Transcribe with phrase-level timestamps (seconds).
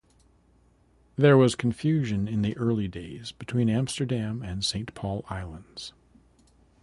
[1.15, 5.93] There was confusion in the early days between Amsterdam and Saint Paul Islands.